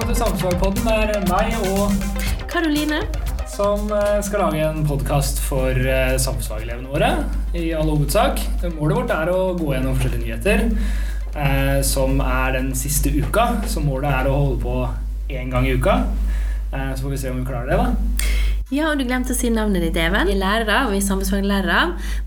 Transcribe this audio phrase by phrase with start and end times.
[0.00, 0.86] Velkommen til Samsvarpodden.
[0.88, 1.90] Det er meg og
[2.48, 3.00] Karoline.
[3.52, 7.10] som eh, skal lage en podkast for eh, samfunnsfagelevene våre.
[7.52, 8.40] I all hovedsak.
[8.78, 10.64] Målet vårt er å gå gjennom forskjellige nyheter
[11.36, 13.60] eh, som er den siste uka.
[13.68, 14.78] Så målet er å holde på
[15.36, 15.98] én gang i uka.
[16.72, 18.19] Eh, så får vi se om vi klarer det, da.
[18.70, 20.28] Ja, og du glemte å si navnet ditt, Even.
[20.28, 21.78] Vi er lærere, og vi er samfunnsfaglærere,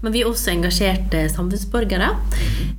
[0.03, 2.09] men vi er også engasjerte samfunnsborgere.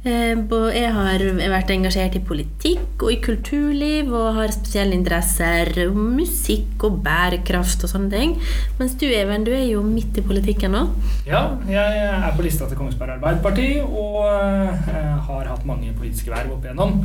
[0.04, 1.18] Eh, bo- Jeg har
[1.48, 7.84] vært engasjert i politikk og i kulturliv, og har spesielle interesser om musikk og bærekraft
[7.84, 8.36] og sånne ting.
[8.78, 10.84] Mens du, Even, du er jo midt i politikken nå.
[11.26, 16.52] Ja, jeg er på lista til Kongsberg Arbeiderparti og eh, har hatt mange politiske verv
[16.58, 17.00] opp igjennom.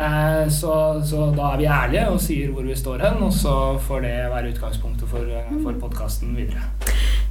[0.00, 3.54] Eh, så, så da er vi ærlige og sier hvor vi står hen, og så
[3.84, 6.64] får det være utgangspunktet for, eh, for podkasten videre.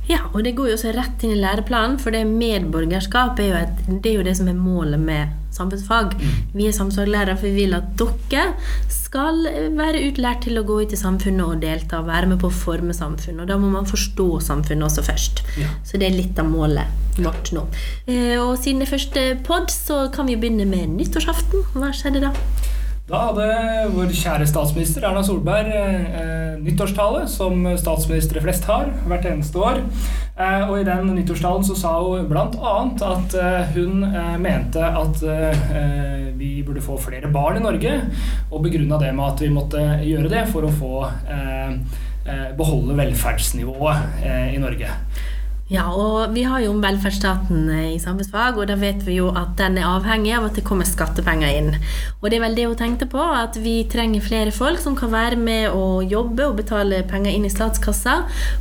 [0.10, 3.58] Ja, og det går jo også rett inn i læreplanen, for det medborgerskap er jo,
[3.64, 6.14] et, det er jo det som er målet med samfunnsfag.
[6.54, 8.54] Vi er samfunnslærere, for vi vil at dere
[8.94, 9.44] skal
[9.78, 12.94] være utlært til å gå ut i samfunnet og delta, være med på å forme
[12.94, 13.42] samfunnet.
[13.44, 15.44] Og da må man forstå samfunnet også først.
[15.60, 15.70] Ja.
[15.84, 16.88] Så det er litt av målet
[17.20, 17.66] vårt nå.
[18.08, 21.66] Eh, Og siden det er første pod, så kan vi begynne med nyttårsaften.
[21.74, 22.34] Hva skjedde da?
[23.10, 23.46] Da hadde
[23.96, 29.80] vår kjære statsminister Erna Solberg eh, nyttårstale, som statsministre flest har hvert eneste år.
[30.38, 32.76] Eh, og i den nyttårstalen så sa hun bl.a.
[33.08, 37.96] at eh, hun eh, mente at eh, vi burde få flere barn i Norge,
[38.52, 41.76] og begrunna det med at vi måtte gjøre det for å få eh,
[42.30, 44.94] eh, beholde velferdsnivået eh, i Norge.
[45.70, 49.28] Ja, og vi har jo om velferdsstaten eh, i samfunnsfag, og da vet vi jo
[49.38, 51.68] at den er avhengig av at det kommer skattepenger inn.
[52.24, 55.12] Og det er vel det hun tenkte på, at vi trenger flere folk som kan
[55.14, 58.16] være med å jobbe og betale penger inn i statskassa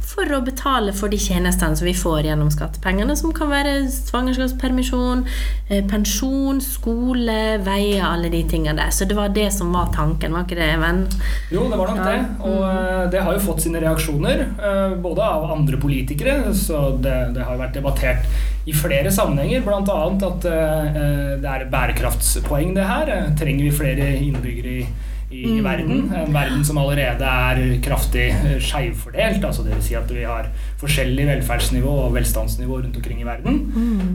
[0.05, 5.25] for å betale for de tjenestene som vi får gjennom skattepengene, som kan være svangerskapspermisjon,
[5.70, 8.92] eh, pensjon, skole, veier, alle de tingene der.
[8.92, 11.06] Så det var det som var tanken, var ikke det, Even?
[11.56, 12.12] Jo, det var nok Ja.
[12.12, 12.20] det.
[12.45, 17.17] Og eh, det har jo fått sine reaksjoner, eh, både av andre politikere, så det,
[17.36, 18.27] det har vært debattert
[18.69, 19.98] i flere sammenhenger, bl.a.
[20.31, 23.09] at eh, det er et bærekraftspoeng, det her.
[23.14, 24.89] Eh, Trenger vi flere innbyggere i,
[25.31, 25.58] i Mm.
[25.64, 25.98] verden?
[26.17, 28.31] En verden som allerede er kraftig
[28.64, 29.42] skjevfordelt.
[29.45, 29.85] altså dvs.
[29.85, 30.47] Si at vi har
[30.81, 33.58] forskjellig velferdsnivå og velstandsnivå rundt omkring i verden.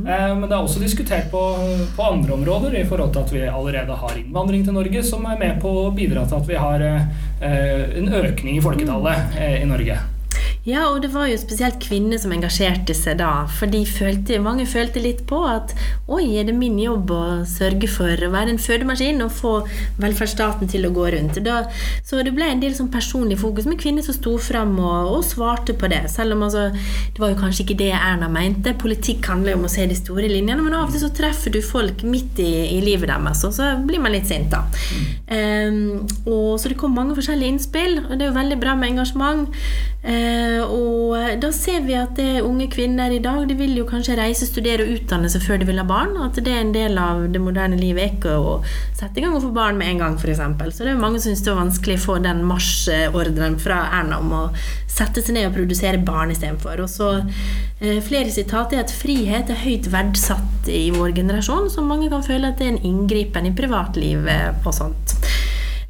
[0.07, 1.43] Eh, Men det er også diskutert på,
[1.95, 5.37] på andre områder i forhold til at vi allerede har innvandring til Norge, som er
[5.37, 9.69] med på å bidra til at vi har eh, en økning i folketallet eh, i
[9.69, 9.99] Norge.
[10.63, 13.43] Ja, og det var jo spesielt kvinner som engasjerte seg da.
[13.51, 15.73] For de følte, mange følte litt på at
[16.07, 19.51] oi, er det min jobb å sørge for å være en fødemaskin og få
[19.99, 21.41] velferdsstaten til å gå rundt.
[21.43, 21.65] Da,
[22.07, 25.25] så det ble en del sånn personlig fokus med kvinner som sto fram og, og
[25.27, 26.05] svarte på det.
[26.13, 28.71] Selv om altså, det var jo kanskje ikke det Erna mente.
[28.79, 31.51] Politikk handler jo om å se de store linjene, men av og til så treffer
[31.51, 34.63] du folk midt i, i livet deres, og så blir man litt sint, da.
[35.27, 38.93] Um, og, så det kom mange forskjellige innspill, og det er jo veldig bra med
[38.93, 39.51] engasjement.
[40.03, 44.17] Eh, og da ser vi at det unge kvinner i dag de vil jo kanskje
[44.19, 46.15] reise, studere og utdanne seg før de vil ha barn.
[46.21, 48.55] At det er en del av det moderne livet ikke å
[48.93, 50.41] sette i gang og få barn med en gang, f.eks.
[50.77, 54.19] Så det er mange som syns det er vanskelig å få den marsjordren fra Erna
[54.23, 54.43] om å
[54.93, 56.83] sette seg ned og produsere barn istedenfor.
[56.83, 61.85] Og så eh, flere sitat er at frihet er høyt verdsatt i vår generasjon, så
[61.85, 65.17] mange kan føle at det er en inngripen i privatlivet og sånt.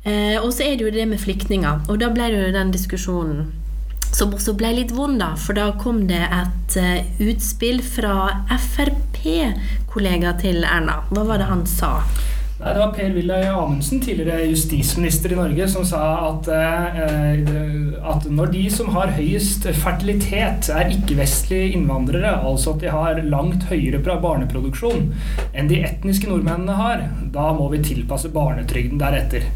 [0.03, 2.73] Eh, og så er det jo det med flyktninger, og da ble det jo den
[2.73, 3.51] diskusjonen
[4.13, 5.33] som også ble litt vond, da.
[5.39, 11.01] For da kom det et eh, utspill fra Frp-kollega til Erna.
[11.09, 11.97] Hva var det han sa?
[12.63, 17.41] Det var Per-Willy Amundsen, tidligere justisminister i Norge, som sa at, eh,
[18.07, 23.67] at når de som har høyest fertilitet, er ikke-vestlige innvandrere, altså at de har langt
[23.67, 25.09] høyere barneproduksjon
[25.51, 27.03] enn de etniske nordmennene har,
[27.35, 29.49] da må vi tilpasse barnetrygden deretter.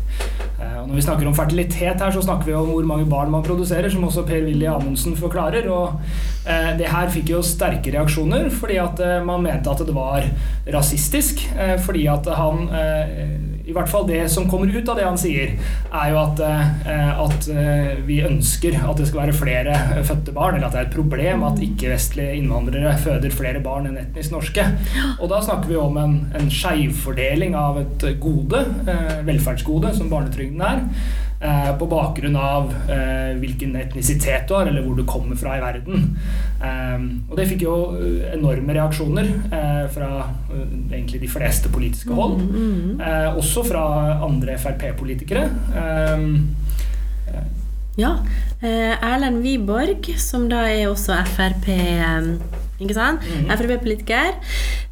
[0.87, 3.89] Når vi snakker om fertilitet her, så snakker vi om hvor mange barn man produserer,
[3.91, 5.67] som også Per-Willy Amundsen forklarer.
[5.67, 5.99] Og
[6.47, 10.29] eh, det her fikk jo sterke reaksjoner, fordi at eh, man mente at det var
[10.73, 11.43] rasistisk.
[11.57, 15.19] Eh, fordi at han eh, I hvert fall det som kommer ut av det han
[15.19, 15.57] sier,
[15.91, 20.31] er jo at, eh, at eh, vi ønsker at det skal være flere eh, fødte
[20.35, 24.31] barn, eller at det er et problem at ikke-vestlige innvandrere føder flere barn enn etnisk
[24.37, 24.63] norske.
[25.17, 28.63] Og da snakker vi om en, en skeivfordeling av et gode,
[29.27, 30.85] velferdsgode, som barnetrygden er.
[31.41, 35.61] Eh, På bakgrunn av eh, hvilken etnisitet du har, eller hvor du kommer fra i
[35.61, 36.17] verden.
[36.63, 37.75] Eh, Og det fikk jo
[38.33, 40.11] enorme reaksjoner eh, fra
[40.91, 42.41] egentlig de fleste politiske hold.
[43.01, 43.85] Eh, Også fra
[44.25, 45.47] andre Frp-politikere.
[47.97, 48.11] Ja.
[48.61, 51.65] Eh, Erlend Wiborg, som da er også Frp,
[52.77, 53.21] ikke sant?
[53.21, 53.49] Mhm.
[53.57, 54.35] Frp-politiker,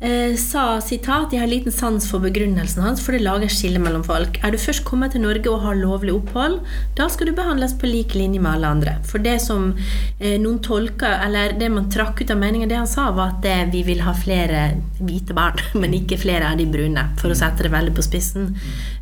[0.02, 4.04] eh, sa sitat Jeg har liten sans for begrunnelsen hans, for det lager skille mellom
[4.04, 4.40] folk.
[4.44, 6.60] Er du først kommet til Norge og har lovlig opphold,
[6.96, 8.98] da skal du behandles på lik linje med alle andre.
[9.04, 9.76] For det som
[10.20, 13.42] eh, noen tolka, eller det man trakk ut av meningen, det han sa, var at
[13.46, 17.38] det, vi vil ha flere hvite barn, men ikke flere av de brune, for å
[17.38, 18.56] sette det veldig på spissen.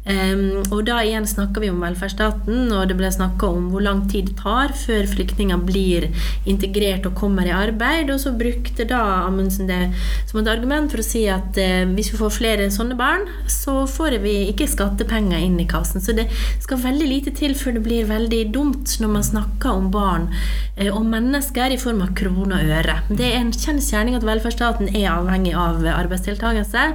[0.03, 4.01] Um, og da igjen snakker vi om velferdsstaten, og det ble snakka om hvor lang
[4.11, 6.09] tid det tar før flyktninger blir
[6.49, 8.11] integrert og kommer i arbeid.
[8.11, 9.93] Og så brukte da Amundsen det
[10.27, 13.85] som et argument for å si at uh, hvis vi får flere sånne barn, så
[13.87, 16.03] får vi ikke skattepenger inn i kassen.
[16.03, 16.27] Så det
[16.63, 20.91] skal veldig lite til før det blir veldig dumt når man snakker om barn uh,
[20.91, 22.97] og mennesker i form av kroner og øre.
[23.07, 26.89] Det er en kjensgjerning at velferdsstaten er avhengig av arbeidsdeltakelse,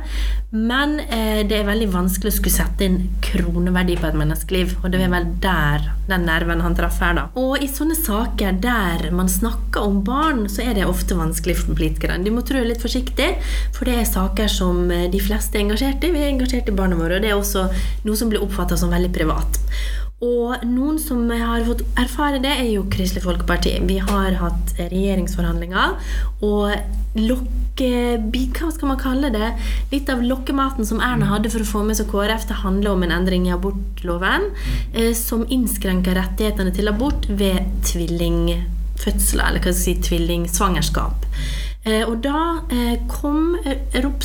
[0.52, 4.74] men uh, det er veldig vanskelig å skulle sette inn kroneverdi på et menneskeliv.
[4.82, 7.26] Og det er vel der den nerven han traff her, da.
[7.38, 11.74] Og i sånne saker der man snakker om barn, så er det ofte vanskelig for
[11.74, 12.24] politikerne.
[12.24, 13.30] De må trå litt forsiktig,
[13.76, 16.12] for det er saker som de fleste er engasjert i.
[16.14, 17.68] Vi er engasjert i barna våre, og det er også
[18.08, 19.60] noe som blir oppfatta som veldig privat.
[20.19, 23.76] Og noen som har fått erfare det, er jo Kristelig Folkeparti.
[23.87, 25.94] Vi har hatt regjeringsforhandlinger,
[26.43, 26.73] og
[27.15, 27.59] lokke...
[27.79, 29.53] Hva skal man kalle det?
[29.93, 33.06] Litt av lokkematen som Erna hadde for å få med seg KrF, det handler om
[33.06, 34.49] en endring i abortloven
[34.91, 41.31] eh, som innskrenker rettighetene til abort ved tvillingfødsler, eller hva skal jeg si, tvillingsvangerskap.
[41.87, 43.55] Eh, og da eh, kom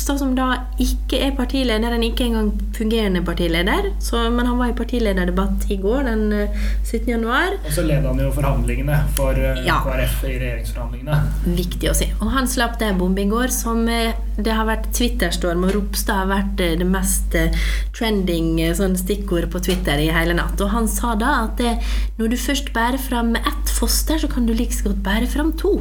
[0.04, 0.46] Ropstad, som da
[0.76, 5.64] ikke er partileder, han er ikke engang fungerende partileder, så, men han var i partilederdebatt
[5.72, 7.08] i går, den eh, 17.
[7.08, 7.56] januar.
[7.64, 9.78] Og så leder han jo forhandlingene for eh, Ja.
[9.86, 11.56] KrF i regjeringsforhandlingene.
[11.56, 12.10] Viktig å si.
[12.20, 16.20] Og han slapp det bombe i går, som eh, det har vært Twitter-storm, og Ropstad
[16.20, 17.64] har vært eh, det mest eh,
[17.96, 20.60] trending eh, sånn stikkord på Twitter i hele natt.
[20.60, 21.78] Og han sa da at det,
[22.20, 25.56] når du først bærer fram ett foster, så kan du like så godt bære fram
[25.56, 25.78] to.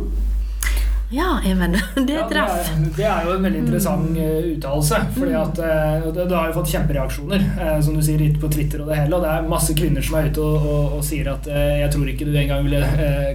[1.13, 1.71] Ja, Even.
[1.95, 2.69] Det Ja, det, traff.
[2.97, 4.97] det er jo en veldig interessant eh, uttalelse.
[5.13, 8.81] fordi at eh, det, har jo fått kjempereaksjoner, eh, som du sier, ute på Twitter
[8.81, 9.19] og det hele.
[9.19, 12.09] Og det er masse kvinner som er ute og, og, og sier at 'jeg tror
[12.09, 12.81] ikke du engang ville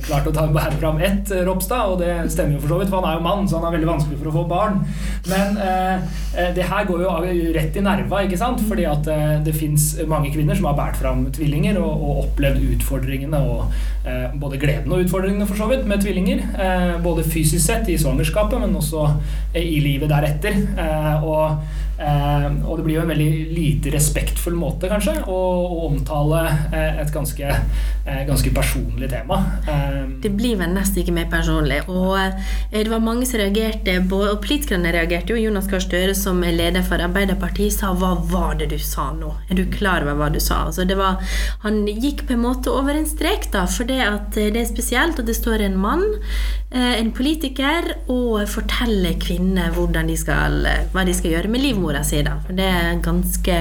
[0.03, 1.93] klart å ta bære fram ett, Ropstad'.
[1.93, 3.77] Og det stemmer jo for så vidt, for han er jo mann, så han er
[3.79, 4.83] veldig vanskelig for å få barn.
[5.31, 7.15] Men eh, det her går jo
[7.55, 8.65] rett i nerva, ikke sant?
[8.67, 9.07] Fordi at
[9.47, 13.71] det fins mange kvinner som har båret fram tvillinger og, og opplevd utfordringene og
[14.09, 16.43] eh, både gleden og utfordringene for så vidt med tvillinger.
[16.59, 19.05] Eh, både fysisk sett i svangerskapet, men også
[19.57, 20.59] i livet deretter.
[20.79, 26.45] Eh, og, og det blir jo en veldig lite respektfull måte, kanskje, å, å omtale
[26.71, 27.49] eh, et ganske,
[28.07, 29.41] eh, ganske personlig tema.
[29.67, 31.81] Eh, Det blir vel nesten ikke mer personlig.
[31.91, 32.37] Og eh,
[32.77, 35.41] det var mange som reagerte, og politikerne reagerte jo.
[35.49, 39.35] Jonas Gahr Støre, som er leder for Arbeiderpartiet, sa 'hva var det du sa nå'?
[39.51, 40.67] Er du klar over hva du sa?
[40.67, 41.19] Altså, var,
[41.67, 45.19] han gikk på en måte over en strek, da, for det, at det er spesielt
[45.19, 46.05] at det står en mann,
[46.71, 52.23] en politiker, og forteller kvinner hva de skal gjøre med livmora si.
[52.23, 52.39] Da.
[52.45, 53.57] For det er ganske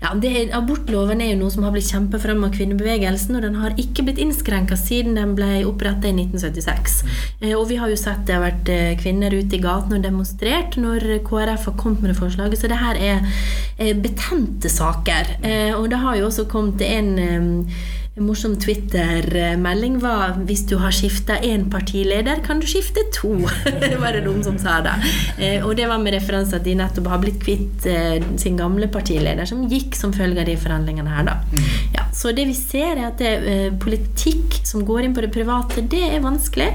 [0.00, 3.58] ja, det Abortloven er jo noe som har blitt kjempet frem av kvinnebevegelsen, og den
[3.60, 7.02] har ikke blitt innskrenka siden den ble opprettet i 1976.
[7.40, 7.52] Mm.
[7.56, 10.76] og vi har jo sett det har vært eh, kvinner ute i gatene og demonstrert
[10.80, 13.22] når KrF har kommet med det forslaget, så det her er
[13.78, 15.36] eh, betente saker.
[15.44, 17.88] Eh, og det har jo også kommet en eh,
[18.18, 23.36] en morsom Twitter-melding var hvis du har skifta én partileder, kan du skifte to.
[23.82, 24.96] det var det noen som sa da.
[25.38, 28.90] Eh, og det var med referanse at de nettopp har blitt kvitt eh, sin gamle
[28.90, 31.36] partileder, som gikk som følge av de forhandlingene her, da.
[31.94, 35.30] Ja, så det vi ser, er at det, eh, politikk som går inn på det
[35.34, 36.70] private, det er vanskelig.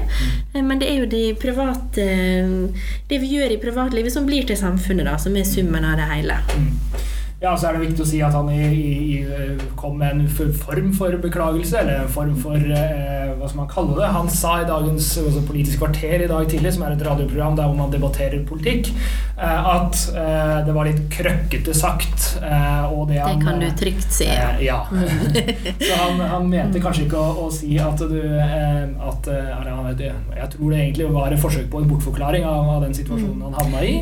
[0.54, 2.06] Eh, men det er jo de private
[3.06, 6.08] Det vi gjør i privatlivet, som blir til samfunnet, da, som er summen av det
[6.14, 6.40] hele.
[7.46, 9.18] Ja, så er det viktig å si at han i, i,
[9.78, 13.94] kom med en form for beklagelse, eller en form for eh, hva skal man kalle
[14.00, 14.08] det.
[14.16, 17.68] Han sa i dagens altså Politisk kvarter i dag tidlig, som er et radioprogram der
[17.70, 18.90] hvor man debatterer politikk,
[19.36, 22.26] eh, at eh, det var litt krøkkete sagt.
[22.42, 24.26] Eh, og det, Det kan du trygt si.
[24.26, 24.48] Ja.
[24.56, 24.80] Eh, ja.
[25.86, 30.48] så han, han mente kanskje ikke å, å si at du eh, at, han- Jeg
[30.52, 33.84] tror det egentlig var et forsøk på en bortforklaring av, av den situasjonen han havna
[33.86, 33.94] i.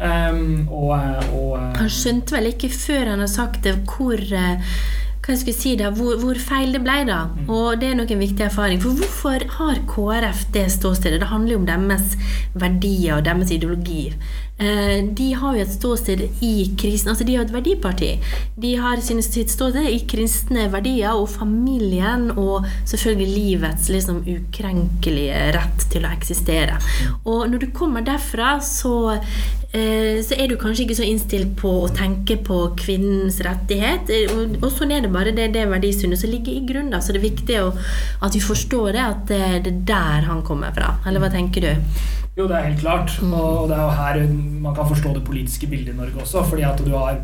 [0.00, 0.92] Um, og,
[1.36, 4.78] og Han skjønte vel ikke før han har sagt det, hvor eh,
[5.26, 7.00] hva jeg skulle si da, hvor, hvor feil det ble.
[7.08, 7.24] da.
[7.50, 8.78] Og det er nok en viktig erfaring.
[8.82, 11.18] For hvorfor har KrF det ståstedet?
[11.22, 12.14] Det handler jo om deres
[12.54, 14.12] verdier og deres ideologi.
[14.58, 18.14] Eh, de har jo et ståsted i krisen, altså de har et verdiparti.
[18.56, 25.86] De har sitt ståsted i kristne verdier og familien og selvfølgelig livets liksom ukrenkelige rett
[25.92, 26.80] til å eksistere.
[27.28, 31.74] Og når du kommer derfra, så eh, så er du kanskje ikke så innstilt på
[31.84, 34.08] å tenke på kvinnens rettighet.
[34.08, 35.36] Eh, Og, sånn er det bare.
[35.36, 36.96] Det er det verdisynet som ligger i grunnen.
[37.02, 40.96] Så det er viktig at vi forstår det, at det er der han kommer fra.
[41.04, 41.90] Eller hva tenker du?
[42.36, 43.14] Jo, det er helt klart.
[43.24, 44.18] Og det er jo her
[44.60, 46.42] man kan forstå det politiske bildet i Norge også.
[46.44, 47.16] Fordi at du har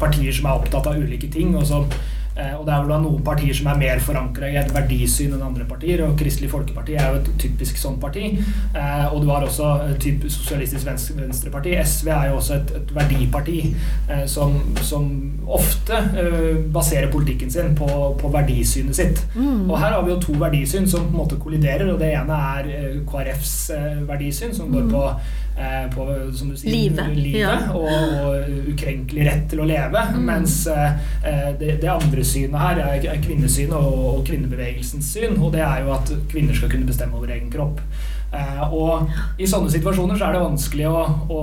[0.00, 1.86] partier som er opptatt av ulike ting, og som
[2.36, 5.44] og det er vel da noen partier som er mer forankra i et verdisyn enn
[5.44, 6.02] andre partier.
[6.04, 8.28] og Kristelig Folkeparti er jo et typisk sånn parti.
[8.36, 11.76] Eh, og du har også typ Sosialistisk Venstreparti.
[11.80, 15.08] SV er jo også et, et verdiparti eh, som, som,
[15.46, 15.98] ofte
[16.74, 17.86] baserer politikken sin på,
[18.18, 19.20] på verdisynet sitt.
[19.36, 19.70] Mm.
[19.70, 21.86] Og her har vi jo to verdisyn som på en måte kolliderer.
[21.92, 23.56] og Det ene er KrFs
[24.08, 24.94] verdisyn, som går mm.
[24.94, 25.04] på
[25.58, 27.54] Eh, på som du sier, livet, livet ja.
[27.72, 30.02] og, og, ukrenkelig rett til å leve.
[30.12, 30.26] Mm.
[30.28, 30.98] Mens eh,
[31.56, 35.38] det, det, andre synet her er, kvinnesynet og, og, kvinnebevegelsens syn.
[35.40, 37.80] Og det er jo at kvinner skal kunne bestemme over egen kropp.
[38.34, 39.06] Eh, og
[39.38, 41.42] i sånne situasjoner så er det vanskelig å, å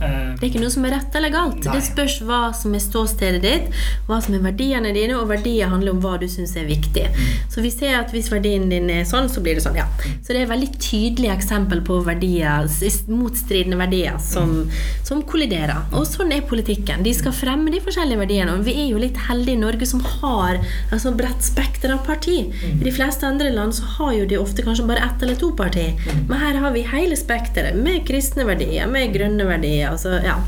[0.00, 1.60] eh, Det er ikke noe som er rett eller galt.
[1.66, 1.74] Nei.
[1.76, 3.68] Det spørs hva som er ståstedet ditt,
[4.08, 7.06] hva som er verdiene dine, og verdier handler om hva du syns er viktig.
[7.12, 7.34] Mm.
[7.52, 9.86] Så vi ser at hvis verdien din er sånn, så blir det sånn, ja.
[10.24, 12.66] Så det er veldig tydelige eksempel på verdier,
[13.12, 14.82] motstridende verdier som, mm.
[15.06, 15.84] som kolliderer.
[15.94, 17.04] Og sånn er politikken.
[17.04, 18.56] De skal fremme de forskjellige verdiene.
[18.56, 20.58] Og vi er jo litt heldige i Norge som har
[20.90, 22.40] altså bredt spekter av parti.
[22.48, 22.80] Mm.
[22.80, 25.52] I de fleste andre land så har jo de ofte kanskje bare ett eller to
[25.56, 25.90] parti.
[26.28, 29.90] Men her har vi hele spekteret, med kristne verdier, med grønne verdier.
[29.92, 30.38] Altså, ja.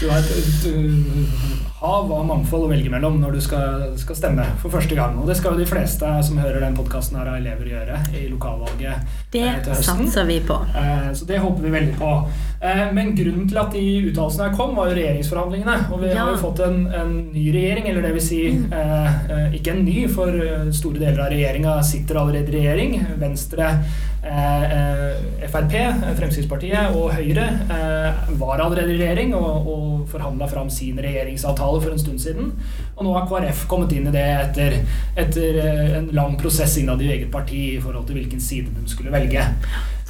[0.00, 0.30] Så du har et,
[0.66, 5.18] et, hav av mangfold å velge mellom når du skal, skal, stemme for første gang.
[5.20, 9.12] Og det skal jo de fleste som hører den podkasten av elever gjøre i lokalvalget
[9.32, 10.06] det eh, til høsten.
[10.08, 10.56] satser vi på.
[10.76, 12.14] Eh, så det håper vi veldig på.
[12.60, 15.76] Eh, men grunnen til at de uttalelsene her kom, var jo regjeringsforhandlingene.
[15.94, 16.18] Og vi ja.
[16.20, 18.76] har jo fått en, en, ny regjering, eller det vil si mm.
[18.76, 20.44] eh, ikke en ny, for
[20.76, 22.98] store deler av regjeringa sitter allerede i regjering.
[23.20, 23.74] Venstre
[24.20, 25.72] Eh, Frp,
[26.18, 31.94] Fremskrittspartiet og Høyre eh, var allerede i regjering og, og forhandla fram sin regjeringsavtale for
[31.94, 32.50] en stund siden.
[32.98, 34.76] Og nå har KrF kommet inn i det etter,
[35.24, 38.92] etter eh, en lang prosess innad i eget parti i forhold til hvilken side de
[38.92, 39.46] skulle velge.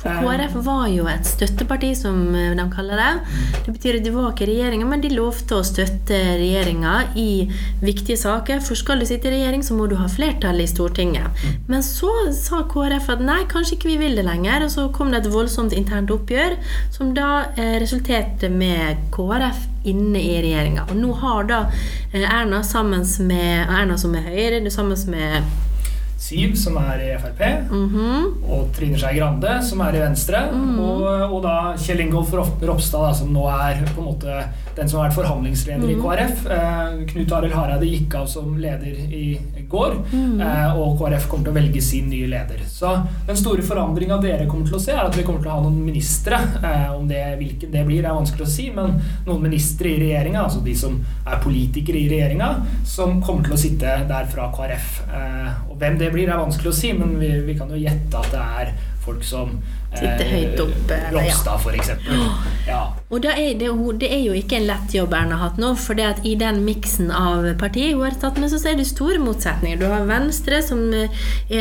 [0.00, 3.36] For KrF var jo et støtteparti, som eh, de kaller det.
[3.66, 7.30] Det betyr at de var ikke regjeringa, men de lovte å støtte regjeringa i
[7.82, 8.62] viktige saker.
[8.64, 11.44] For skal du sitte i regjering, så må du ha flertall i Stortinget.
[11.68, 14.64] Men så sa KrF at nei, kanskje ikke vi vil det lenger.
[14.64, 16.56] Og så kom det et voldsomt internt oppgjør,
[16.96, 20.88] som da eh, resulterte med KrF inne i regjeringa.
[20.88, 21.64] Og nå har da
[22.14, 25.68] eh, Erna sammen med Erna som er Høyre, sammen med
[26.20, 28.24] Siv, som er i Frp, mm -hmm.
[28.52, 30.80] og Trine Skei Grande, som er i Venstre, mm -hmm.
[30.80, 34.44] og, og, da Kjell Ingolf Ropstad, som nå er på en måte
[34.76, 35.90] den som har vært forhandlingsleder mm.
[35.90, 36.46] i KrF.
[36.46, 39.38] Eh, Knut Arild Hareide gikk av som leder i
[39.70, 40.40] går, mm.
[40.44, 42.62] eh, og KrF kommer til å velge sin nye leder.
[42.68, 42.92] Så
[43.28, 45.64] den store forandringa dere kommer til å se, er at vi kommer til å ha
[45.64, 46.40] noen ministre.
[46.60, 48.98] Eh, om det, hvilken det blir, er vanskelig å si, men
[49.28, 52.52] noen ministre i regjeringa, altså de som er politikere i regjeringa,
[52.88, 54.92] som kommer til å sitte der fra KrF.
[55.08, 58.20] Eh, og hvem det blir, er vanskelig å si, men vi, vi kan jo gjette
[58.20, 59.56] at det er folk som
[59.90, 60.96] Sitte høyt oppe.
[61.10, 61.58] Blomster, ja.
[61.58, 61.90] f.eks.
[62.68, 62.80] Ja.
[63.10, 65.72] Og det er, det, det er, jo ikke en lett jobb Erna har hatt nå,
[65.82, 68.84] for det at i den miksen av partier hun har tatt med, så ser du
[68.86, 69.80] store motsetninger.
[69.80, 71.08] Du har Venstre, som er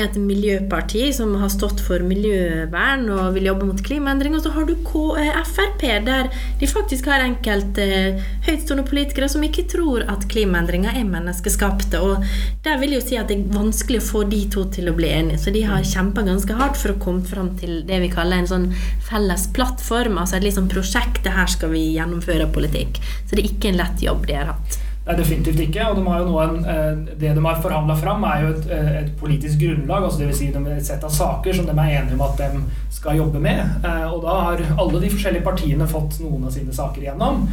[0.03, 4.69] et miljøparti som har stått for miljøvern og vil jobbe mot klimaendring, og så har
[4.69, 10.29] du eh, Frp, der de faktisk har enkelte eh, høytstående politikere som ikke tror at
[10.29, 12.03] klimaendringer er menneskeskapte.
[12.05, 12.29] Og
[12.65, 15.09] der vil jo si at det er vanskelig å få de to til å bli
[15.17, 18.43] enige, så de har kjempa ganske hardt for å komme fram til det vi kaller
[18.43, 18.67] en sånn
[19.07, 21.23] felles plattform, altså et liksom prosjekt.
[21.25, 23.01] Det her skal vi gjennomføre politikk.
[23.25, 24.79] Så det er ikke en lett jobb de har hatt.
[25.09, 25.85] Nei, definitivt ikke.
[25.89, 28.97] og de har jo en, eh, Det de har forhandla fram, er jo et, eh,
[29.01, 30.03] et politisk grunnlag.
[30.03, 30.37] altså Dvs.
[30.37, 32.61] Si et sett av saker som de er enige om at de
[32.91, 33.59] skal jobbe med.
[33.83, 37.47] Eh, og da har alle de forskjellige partiene fått noen av sine saker igjennom.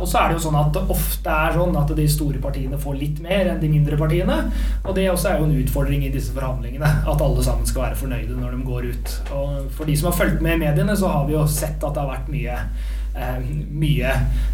[0.00, 2.78] Og så er det jo sånn at det ofte er sånn at de store partiene
[2.78, 4.50] får litt mer enn de mindre partiene.
[4.86, 7.06] Og det også er jo en utfordring i disse forhandlingene.
[7.06, 9.20] At alle sammen skal være fornøyde når de går ut.
[9.34, 11.92] Og for de som har fulgt med i mediene, så har vi jo sett at
[11.92, 12.56] det har vært mye
[13.14, 14.10] mye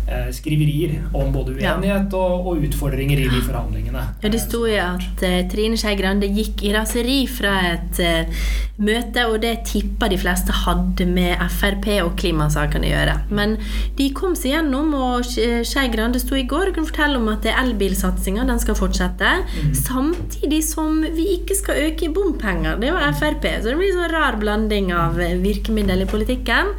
[0.08, 4.04] eh, skriverier om både uenighet og, og, utfordringer i de forhandlingene.
[4.22, 8.00] Ja, Det sto jo at uh, Trine Skei Grande gikk i raseri fra et
[8.76, 13.14] møte, og det tippa de fleste hadde med Frp og klimasakene å gjøre.
[13.32, 13.56] Men
[13.96, 17.48] de kom seg gjennom, og Skei Grande sto i går og kunne fortelle om at
[17.52, 19.72] elbilsatsinga skal fortsette, mm.
[19.78, 22.80] samtidig som vi ikke skal øke bompenger.
[22.80, 26.74] Det var Frp, så det blir en sånn rar blanding av virkemiddel i politikken.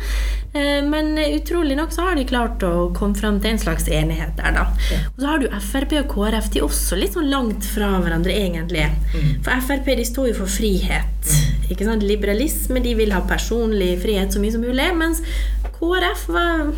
[0.57, 4.35] Eh, men utrolig nok så har de klart å komme fram til en slags enighet
[4.39, 4.65] der, da.
[5.13, 6.49] Og så har du Frp og KrF.
[6.53, 8.87] De er også litt sånn langt fra hverandre, egentlig.
[9.13, 9.31] Mm.
[9.45, 11.31] For Frp de står jo for frihet.
[11.31, 11.71] Mm.
[11.73, 12.05] Ikke sant?
[12.07, 12.81] Liberalisme.
[12.83, 14.87] De vil ha personlig frihet så mye som mulig.
[14.97, 15.23] Mens
[15.77, 16.71] KrF var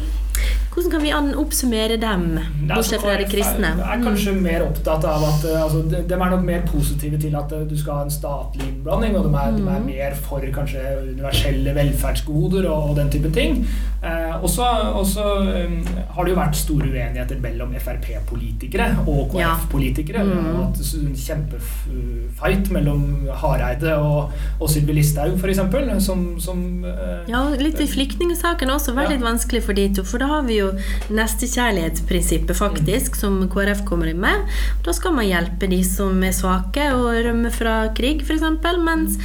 [0.80, 2.22] Hvordan kan vi oppsummere dem,
[2.70, 3.74] bortsett fra de kristne?
[3.76, 7.36] Jeg er kanskje mer opptatt av at altså, de, de, er nok mer positive til
[7.36, 9.60] at du skal ha en statlig innblanding, og de er, mm.
[9.60, 13.66] de er mer for kanskje universelle velferdsgoder og, og den type ting.
[14.00, 15.74] Eh, og så um,
[16.16, 20.24] har det jo vært store uenigheter mellom Frp-politikere og KrF-politikere.
[20.24, 20.40] Ja.
[20.40, 20.62] Mm.
[20.62, 23.04] hatt en kjempefight mellom
[23.42, 25.60] Hareide og, og Sylvi Listhaug, f.eks.
[26.06, 29.20] Som, som eh, Ja, litt i flyktningsaken også veldig ja.
[29.20, 30.08] litt vanskelig for de to.
[30.08, 30.69] For da har vi jo
[31.14, 33.20] nestekjærlighetsprinsippet, faktisk, mm.
[33.22, 34.48] som KrF kommer inn med.
[34.86, 38.46] Da skal man hjelpe de som er svake og rømmer fra krig, f.eks.
[38.80, 39.20] Mens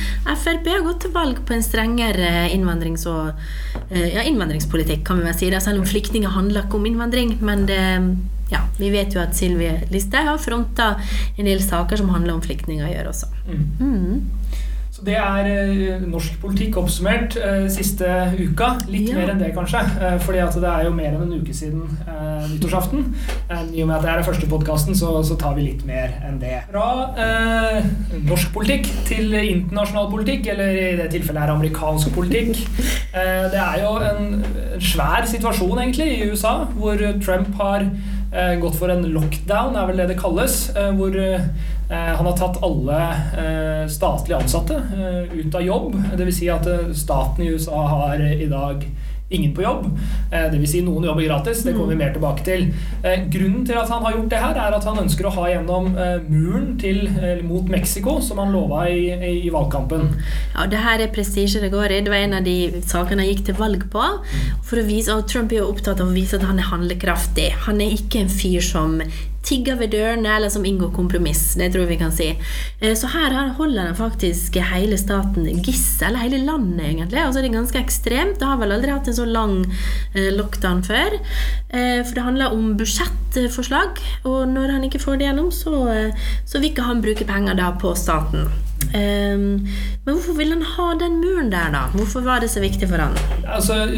[0.45, 3.33] Frp har gått til valg på en strengere innvandrings- og
[3.91, 5.51] eh, ja, innvandringspolitikk, kan vi vel si.
[5.53, 7.37] Det, selv om flyktninger handler ikke om innvandring.
[7.45, 7.83] Men det
[8.51, 10.91] ja, vi vet jo at Sylvi Listhaug har fronta
[11.39, 13.31] en del saker som handler om flyktninger gjør også.
[13.81, 14.21] Mm.
[14.95, 18.07] Så det er eh, norsk politikk oppsummert eh, siste
[18.39, 18.69] uka.
[18.87, 19.17] Litt ja.
[19.19, 19.81] mer enn det, kanskje.
[19.99, 23.03] Eh, fordi det er jo mer enn en uke siden eh, nyttårsaften.
[23.49, 25.83] Eh, I og med at det er den første podkasten, så, så, tar vi litt
[25.89, 26.61] mer enn det.
[26.71, 26.87] Fra
[27.19, 27.91] eh,
[28.23, 32.63] norsk politikk til internasjonal politikk, eller i det tilfellet er amerikansk politikk.
[33.15, 37.89] det er jo en, en svær situasjon, egentlig, i USA, hvor Trump har
[38.59, 40.69] gått for en lockdown, er vel det det kalles.
[40.99, 41.41] hvor Eh,
[41.89, 43.01] han har tatt alle
[43.39, 45.99] eh, statlige ansatte eh, ut av jobb.
[46.17, 46.39] Dvs.
[46.39, 48.87] Si at staten i USA har i dag
[49.35, 49.87] ingen på jobb.
[50.31, 50.71] Dvs.
[50.71, 51.63] Si noen jobber gratis.
[51.65, 52.67] Det kommer vi mer tilbake til.
[53.33, 55.89] Grunnen til at han har gjort det her, er at han ønsker å ha gjennom
[56.29, 57.09] muren til,
[57.43, 59.09] mot Mexico, som han lova i,
[59.41, 60.13] i, valgkampen.
[60.53, 62.03] Ja, det her er prestisje det går i.
[62.05, 64.07] Det var en av de sakene han gikk til valg på.
[64.63, 67.51] For å vise, og Trump er jo opptatt av å vise at han er handlekraftig.
[67.67, 69.01] Han er ikke en fyr som
[69.45, 71.55] tigger ved dørene, eller som inngår kompromiss.
[71.59, 72.31] Det tror jeg vi kan si.
[72.81, 77.21] Eh, så her holder han faktisk hele staten gissel, hele landet egentlig.
[77.21, 78.39] Altså Det er ganske ekstremt.
[78.41, 79.57] Det har vel aldri hatt en så lang
[80.15, 81.19] eh, lockdown før.
[81.71, 85.75] Eh, for det handler om budsjettforslag, og når han ikke får det gjennom, så,
[86.47, 88.49] så vil ikke han bruke penger da på staten.
[88.95, 89.65] Men
[90.05, 91.87] hvorfor vil han ha den muren der, da?
[91.95, 93.17] Hvorfor var det så viktig for han?
[93.49, 93.89] Altså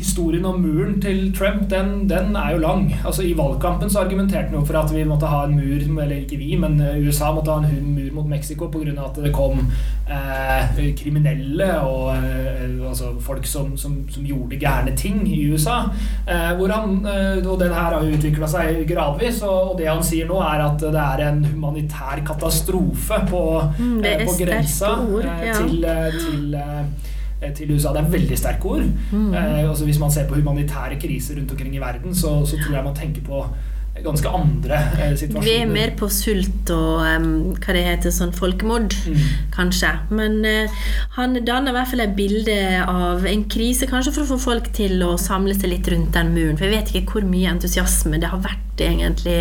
[0.00, 2.86] historien om muren til Trump, den, den, er jo lang.
[3.04, 6.16] Altså I valgkampen så argumenterte han jo for at vi måtte ha en mur, eller
[6.22, 8.94] ikke vi, men eh, USA måtte ha en mur mot Mexico pga.
[9.04, 9.60] at det kom
[10.08, 15.82] eh, kriminelle og eh, altså folk som, som, som, gjorde gærne ting i USA.
[16.26, 20.02] Eh, han, eh, og den her har jo utvikla seg gradvis, og, og, det han
[20.06, 23.44] sier nå, er at det er en humanitær katastrofe på,
[23.78, 25.60] mm, eh, på grensa ord, ja.
[25.60, 25.86] til,
[26.20, 26.58] til
[27.56, 27.94] til USA.
[27.96, 28.86] Det er veldig sterke ord.
[29.10, 29.34] Mm.
[29.34, 32.76] Eh, altså hvis man ser på humanitære kriser rundt omkring i verden, så, så tror
[32.76, 33.44] jeg man tenker på
[34.04, 35.44] ganske andre eh, situasjoner.
[35.44, 39.24] Vi er mer på sult og um, hva det heter, sånn folkemord, mm.
[39.56, 39.90] kanskje.
[40.14, 40.80] Men uh,
[41.18, 44.72] han danner i hvert fall et bilde av en krise, kanskje for å få folk
[44.76, 46.58] til å samle seg litt rundt den muren.
[46.60, 49.40] For jeg vet ikke hvor mye entusiasme det har vært egentlig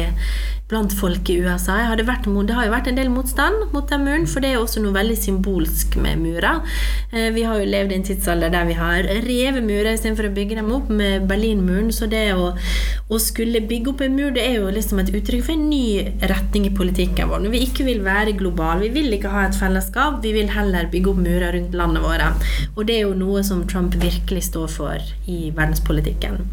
[0.69, 1.79] blant folk i USA.
[1.97, 4.59] Det, vært, det, har jo vært en del motstand mot den muren, for det er
[4.59, 6.61] jo også noe veldig symbolsk med murer.
[7.09, 10.33] Eh, vi har jo levd i en tidsalder der vi har revet murer istedenfor å
[10.35, 11.89] bygge dem opp med Berlinmuren.
[11.95, 15.47] Så det å, å, skulle bygge opp en mur, det er jo liksom et uttrykk
[15.47, 17.41] for en ny retning i politikken vår.
[17.47, 20.91] Når vi ikke vil være globale, vi vil ikke ha et fellesskap, vi vil heller
[20.93, 22.29] bygge opp murer rundt landet våre.
[22.75, 26.43] Og det er jo noe som Trump virkelig står for i verdenspolitikken.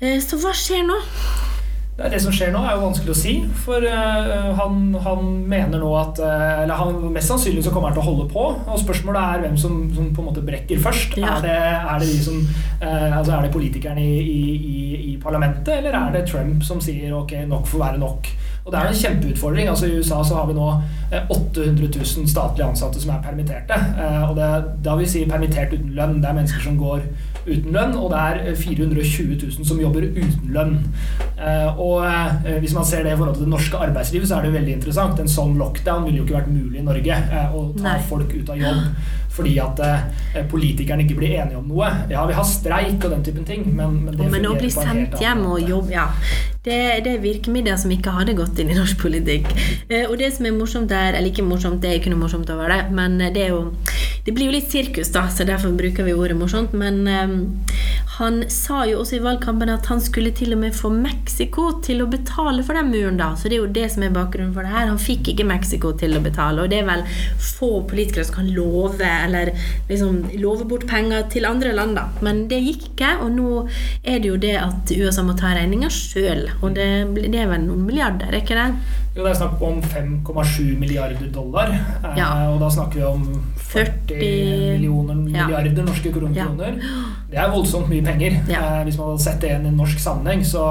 [0.00, 0.96] Eh, så hva skjer nå?
[1.96, 3.34] Det, det som skjer nå, er jo vanskelig å si.
[3.64, 7.98] For uh, han, han, mener nå at uh, Eller han, mest sannsynlig så kommer han
[7.98, 8.44] til å holde på.
[8.56, 11.18] Og spørsmålet er hvem som, som på en måte brekker først.
[11.20, 11.36] Ja.
[11.36, 15.74] Er, det, er, det, de som uh, Altså er det politikerne i, i, i, parlamentet,
[15.80, 18.30] eller er det Trump som sier ok, nok får være nok?
[18.60, 19.68] Og det er en kjempeutfordring.
[19.72, 20.66] altså I USA så har vi nå
[21.32, 23.76] 800 000 statlige ansatte som er permitterte.
[24.28, 24.48] Og det,
[24.84, 26.18] da vil vi si permittert uten lønn.
[26.20, 27.02] Det er mennesker som går
[27.46, 30.76] uten lønn, og det er 420 000 som jobber uten lønn.
[31.80, 32.04] Og
[32.60, 34.74] hvis man ser det i forhold til det norske arbeidslivet, så er det jo veldig
[34.76, 35.22] interessant.
[35.22, 37.16] En sånn lockdown ville jo ikke vært mulig i Norge.
[37.56, 37.96] Å ta Nei.
[38.10, 38.84] folk ut av jobb
[39.30, 39.80] fordi at
[40.50, 41.88] politikerne ikke blir enige om noe.
[42.10, 45.16] Ja, vi har streik og den typen ting, men, men det men å bli sendt
[45.22, 46.08] hjem og jobbe, ja.
[46.60, 46.76] Det,
[47.06, 49.48] det, er virkemidler som ikke hadde gått inn i norsk politikk.
[50.10, 52.74] Og det som er morsomt der, eller ikke morsomt, det er ikke noe morsomt over
[52.74, 53.62] det, men det er jo
[54.24, 56.74] det blir jo litt sirkus, da, så derfor bruker vi ordet morsomt.
[56.76, 57.36] Men um,
[58.18, 62.02] han sa jo også i valgkampen at han skulle til og med få Mexico til
[62.04, 63.30] å betale for den muren, da.
[63.38, 64.90] Så det er jo det som er bakgrunnen for det her.
[64.90, 67.06] Han fikk ikke Mexico til å betale, og det er vel
[67.40, 69.52] få politikere som kan love eller
[69.88, 72.08] liksom love bort penger til andre land, da.
[72.24, 73.50] Men det gikk ikke, og nå
[74.04, 76.46] er det jo det at USA må ta regninga sjøl.
[76.60, 76.90] Og det,
[77.22, 78.68] det, er vel noen milliarder, er ikke det?
[79.16, 82.28] Jo, det er snakk om 5,7 milliarder dollar, eh, ja.
[82.52, 83.24] og da snakker vi om
[83.70, 85.60] 40 millioner Ja.
[85.84, 86.36] norske kroner.
[86.36, 86.46] Ja.
[87.30, 88.40] Det er voldsomt mye penger.
[88.48, 88.60] Ja.
[88.80, 90.64] Eh, hvis man hadde sett det i en norsk sammenheng, så,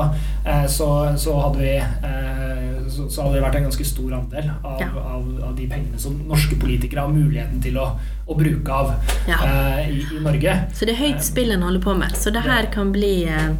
[0.45, 4.49] eh, så, så, hadde vi, eh, så, så hadde det vært en ganske stor andel
[4.63, 7.87] av, av, av de pengene som norske politikere har muligheten til å,
[8.27, 8.91] å bruke av
[9.29, 10.57] eh, i, i Norge.
[10.75, 12.17] Så det er høyt spill en holder på med.
[12.19, 13.53] Så det her kan bli eh,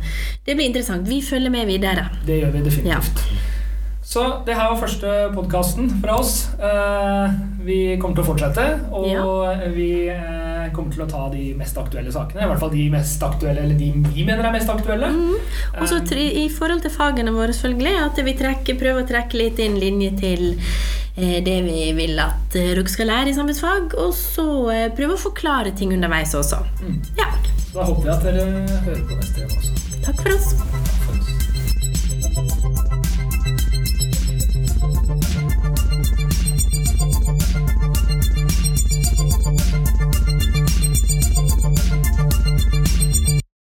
[0.46, 1.08] Det blir interessant.
[1.08, 2.10] Vi følger med videre.
[2.28, 3.24] Det gjør vi definitivt.
[4.10, 6.48] Så det her var første podkasten fra oss.
[6.58, 11.78] Eh, vi kommer til å fortsette, og vi eh, kommer til å ta de mest
[11.78, 12.42] aktuelle sakene.
[12.42, 15.12] I hvert fall de mest aktuelle, eller de vi mener er mest aktuelle.
[15.76, 19.62] Og så i forhold til fagene våre, selvfølgelig, at vi trekker, prøver å trekke litt
[19.62, 20.48] inn linje til
[21.20, 24.48] det vi vil at dere skal lære i samfunnsfag, og så
[24.98, 26.64] prøve å forklare ting underveis også.
[26.82, 26.98] Mm.
[27.20, 27.30] Ja.
[27.76, 28.50] Da håper jeg at dere
[28.88, 30.02] hører på neste gang også.
[30.08, 30.98] Takk for oss.